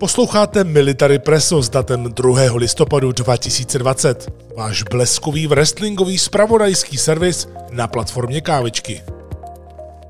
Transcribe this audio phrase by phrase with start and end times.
[0.00, 2.40] Posloucháte Military Presso s datem 2.
[2.56, 4.32] listopadu 2020.
[4.56, 9.02] Váš bleskový wrestlingový spravodajský servis na platformě Kávičky.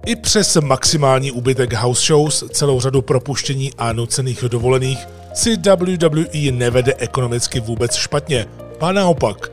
[0.06, 4.98] I přes maximální úbytek house shows, celou řadu propuštění a nucených dovolených
[5.34, 8.46] si WWE nevede ekonomicky vůbec špatně,
[8.80, 9.52] a naopak.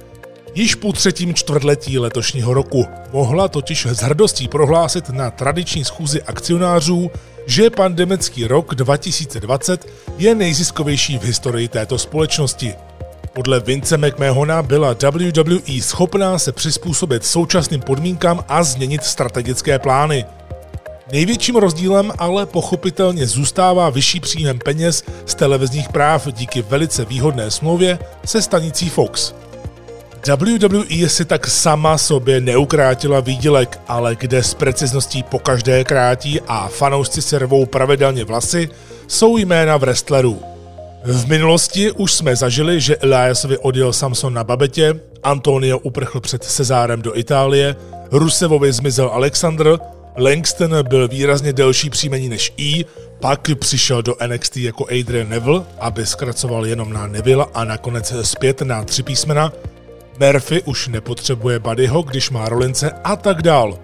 [0.56, 7.12] Již po třetím čtvrtletí letošního roku mohla totiž s hrdostí prohlásit na tradiční schůzi akcionářů,
[7.48, 12.74] že pandemický rok 2020 je nejziskovější v historii této společnosti.
[13.34, 20.26] Podle Vince McMahona byla WWE schopná se přizpůsobit současným podmínkám a změnit strategické plány.
[21.12, 28.00] Největším rozdílem ale pochopitelně zůstává vyšší příjem peněz z televizních práv díky velice výhodné smlouvě
[28.26, 29.34] se stanicí Fox.
[30.26, 36.68] WWE si tak sama sobě neukrátila výdělek, ale kde s precizností po každé krátí a
[36.68, 38.70] fanoušci si rvou pravidelně vlasy,
[39.08, 40.42] jsou jména wrestlerů.
[41.04, 47.02] V minulosti už jsme zažili, že Eliasovi odjel Samson na babetě, Antonio uprchl před Cezárem
[47.02, 47.76] do Itálie,
[48.12, 49.78] Rusevovi zmizel Alexandr,
[50.18, 52.84] Langston byl výrazně delší příjmení než E,
[53.20, 58.62] pak přišel do NXT jako Adrian Neville, aby zkracoval jenom na Neville a nakonec zpět
[58.62, 59.54] na tři písmena,
[60.20, 63.80] Murphy už nepotřebuje Buddyho, když má rolince a tak dál.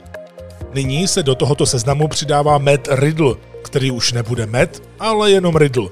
[0.74, 5.90] Nyní se do tohoto seznamu přidává Matt Riddle, který už nebude Matt, ale jenom Riddle.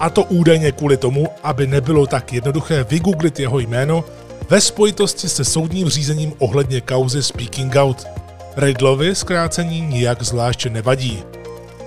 [0.00, 4.04] A to údajně kvůli tomu, aby nebylo tak jednoduché vygooglit jeho jméno
[4.50, 8.06] ve spojitosti se soudním řízením ohledně kauzy Speaking Out.
[8.56, 11.22] Riddlovi zkrácení nijak zvlášť nevadí.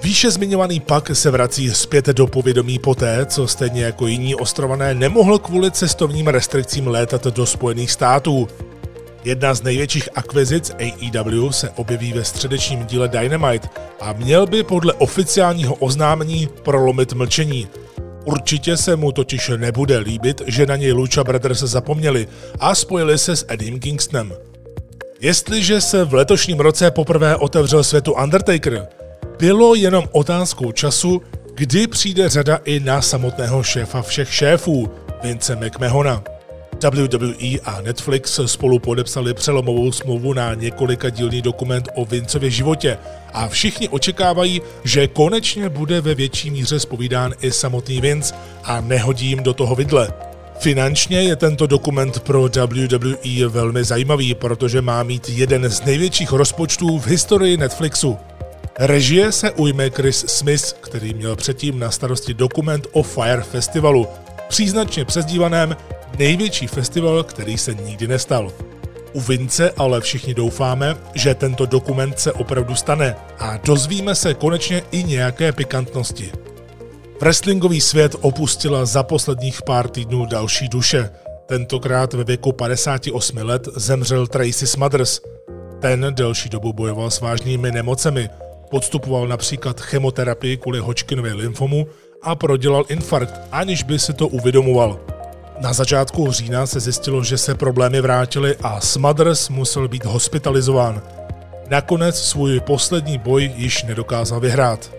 [0.03, 5.39] Výše zmiňovaný pak se vrací zpět do povědomí poté, co stejně jako jiní ostrované nemohl
[5.39, 8.47] kvůli cestovním restrikcím létat do Spojených států.
[9.23, 13.69] Jedna z největších akvizic AEW se objeví ve středečním díle Dynamite
[14.01, 17.67] a měl by podle oficiálního oznámení prolomit mlčení.
[18.25, 22.27] Určitě se mu totiž nebude líbit, že na něj Lucha Brothers zapomněli
[22.59, 24.33] a spojili se s Eddie Kingstonem.
[25.21, 28.87] Jestliže se v letošním roce poprvé otevřel světu Undertaker,
[29.39, 31.21] bylo jenom otázkou času,
[31.53, 34.89] kdy přijde řada i na samotného šéfa všech šéfů,
[35.23, 36.23] Vince McMahona.
[36.83, 42.97] WWE a Netflix spolu podepsali přelomovou smlouvu na několika dílný dokument o Vincově životě
[43.33, 49.27] a všichni očekávají, že konečně bude ve větší míře spovídán i samotný Vince a nehodí
[49.27, 50.13] jim do toho vidle.
[50.59, 56.99] Finančně je tento dokument pro WWE velmi zajímavý, protože má mít jeden z největších rozpočtů
[56.99, 58.17] v historii Netflixu.
[58.79, 64.07] Režie se ujme Chris Smith, který měl předtím na starosti dokument o Fire Festivalu,
[64.47, 65.77] příznačně přezdívaném
[66.17, 68.51] největší festival, který se nikdy nestal.
[69.13, 74.83] U Vince ale všichni doufáme, že tento dokument se opravdu stane a dozvíme se konečně
[74.91, 76.31] i nějaké pikantnosti.
[77.21, 81.09] Wrestlingový svět opustila za posledních pár týdnů další duše.
[81.45, 85.19] Tentokrát ve věku 58 let zemřel Tracy Smothers.
[85.81, 88.29] Ten delší dobu bojoval s vážnými nemocemi–
[88.69, 91.87] Podstupoval například chemoterapii kvůli Hodgkinově lymfomu
[92.21, 94.99] a prodělal infarkt, aniž by si to uvědomoval.
[95.59, 101.01] Na začátku října se zjistilo, že se problémy vrátily a Smothers musel být hospitalizován.
[101.69, 104.91] Nakonec svůj poslední boj již nedokázal vyhrát.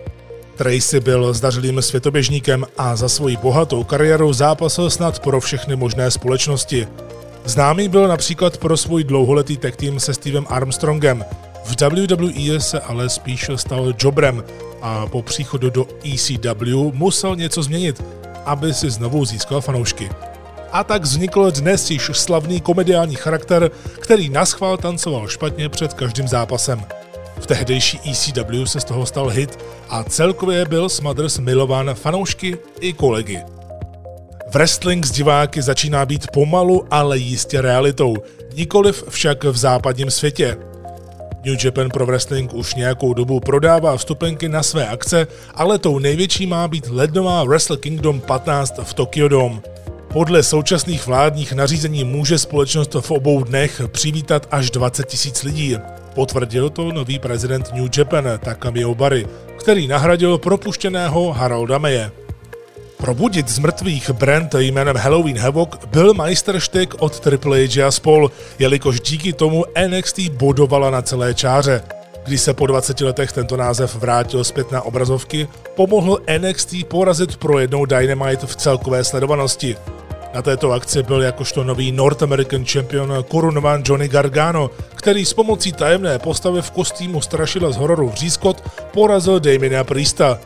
[0.55, 6.87] Tracy byl zdařilým světoběžníkem a za svoji bohatou kariéru zápasil snad pro všechny možné společnosti.
[7.45, 11.25] Známý byl například pro svůj dlouholetý tag team se Stevem Armstrongem,
[11.65, 14.43] v WWE se ale spíš stal jobrem
[14.81, 18.03] a po příchodu do ECW musel něco změnit,
[18.45, 20.09] aby si znovu získal fanoušky.
[20.71, 26.85] A tak vznikl dnes již slavný komediální charakter, který naschvál tancoval špatně před každým zápasem.
[27.39, 29.59] V tehdejší ECW se z toho stal hit
[29.89, 33.39] a celkově byl Smothers milován fanoušky i kolegy.
[34.53, 38.15] Wrestling z diváky začíná být pomalu, ale jistě realitou,
[38.53, 40.57] nikoliv však v západním světě.
[41.45, 46.47] New Japan Pro Wrestling už nějakou dobu prodává vstupenky na své akce, ale tou největší
[46.47, 49.59] má být lednová Wrestle Kingdom 15 v Tokyo Dome.
[50.13, 55.77] Podle současných vládních nařízení může společnost v obou dnech přivítat až 20 tisíc lidí.
[56.15, 59.27] Potvrdil to nový prezident New Japan Takami Obary,
[59.59, 62.11] který nahradil propuštěného Harolda Meje.
[62.99, 68.99] Probudit z mrtvých brand jménem Halloween Havoc byl majsterštyk od Triple H a spol, jelikož
[68.99, 71.83] díky tomu NXT bodovala na celé čáře.
[72.25, 77.59] Když se po 20 letech tento název vrátil zpět na obrazovky, pomohl NXT porazit pro
[77.59, 79.75] jednou Dynamite v celkové sledovanosti.
[80.33, 85.71] Na této akci byl jakožto nový North American Champion korunován Johnny Gargano, který s pomocí
[85.71, 90.39] tajemné postavy v kostýmu strašila z hororu Vřízkot porazil Damiena Priesta.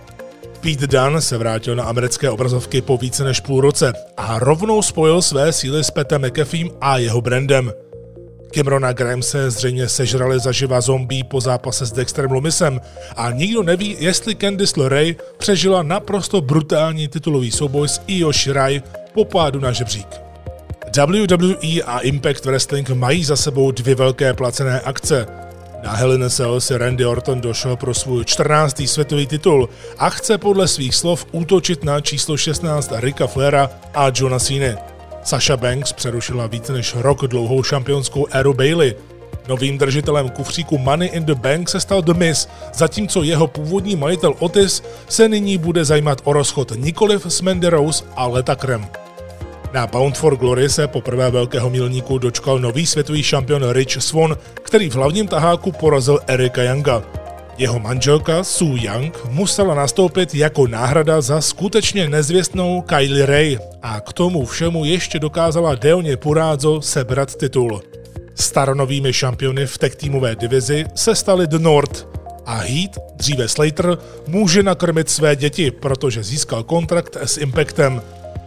[0.64, 5.22] Pete Dunne se vrátil na americké obrazovky po více než půl roce a rovnou spojil
[5.22, 7.72] své síly s Petem McAfeem a jeho brandem.
[8.56, 12.82] Camerona Grimese zřejmě sežrali zaživa zombie po zápase s Dexterem Lumisem
[13.16, 18.82] a nikdo neví, jestli Candice LeRae přežila naprosto brutální titulový souboj s Io Shirai
[19.14, 20.08] po pádu na žebřík.
[20.98, 25.43] WWE a Impact Wrestling mají za sebou dvě velké placené akce.
[25.84, 28.82] Na Hell in si Randy Orton došel pro svůj 14.
[28.86, 34.40] světový titul a chce podle svých slov útočit na číslo 16 Ricka Flaira a Johna
[34.40, 34.80] Cena.
[35.24, 38.96] Sasha Banks přerušila více než rok dlouhou šampionskou éru Bailey.
[39.48, 44.34] Novým držitelem kufříku Money in the Bank se stal The Miz, zatímco jeho původní majitel
[44.40, 49.03] Otis se nyní bude zajímat o rozchod nikoliv s Mandy Rose, ale Takrem.
[49.74, 54.90] Na Bound for Glory se poprvé velkého milníku dočkal nový světový šampion Rich Swan, který
[54.90, 57.04] v hlavním taháku porazil Erika Younga.
[57.58, 64.14] Jeho manželka Sue Young musela nastoupit jako náhrada za skutečně nezvěstnou Kylie Ray a k
[64.14, 67.82] tomu všemu ještě dokázala Deoně Purázo sebrat titul.
[68.36, 72.08] Staronovými šampiony v tech týmové divizi se stali The North
[72.46, 73.98] a Heat, dříve Slater,
[74.28, 78.02] může nakrmit své děti, protože získal kontrakt s Impactem.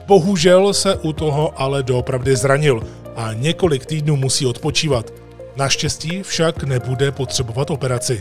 [0.07, 2.83] Bohužel se u toho ale doopravdy zranil
[3.17, 5.13] a několik týdnů musí odpočívat.
[5.57, 8.21] Naštěstí však nebude potřebovat operaci.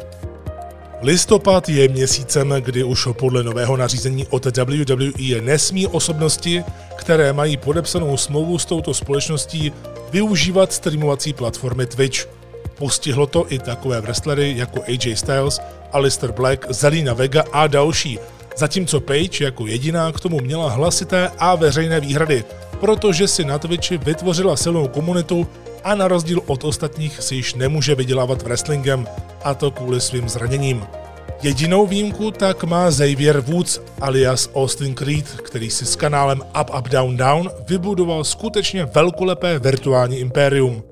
[1.02, 6.64] Listopad je měsícem, kdy už podle nového nařízení od WWE nesmí osobnosti,
[6.96, 9.72] které mají podepsanou smlouvu s touto společností,
[10.12, 12.28] využívat streamovací platformy Twitch.
[12.78, 15.60] Postihlo to i takové wrestlery jako AJ Styles,
[15.92, 18.20] Alistair Black, Zelina Vega a další,
[18.58, 22.44] zatímco Page jako jediná k tomu měla hlasité a veřejné výhrady,
[22.80, 25.48] protože si na Twitchi vytvořila silnou komunitu
[25.84, 29.08] a na rozdíl od ostatních si již nemůže vydělávat wrestlingem,
[29.44, 30.84] a to kvůli svým zraněním.
[31.42, 36.90] Jedinou výjimku tak má Xavier Woods alias Austin Creed, který si s kanálem Up Up
[36.90, 40.84] Down Down vybudoval skutečně velkolepé virtuální impérium.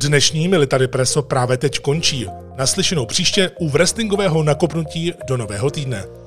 [0.00, 2.26] Dnešní Military Preso právě teď končí.
[2.58, 6.21] Naslyšenou příště u wrestlingového nakopnutí do nového týdne.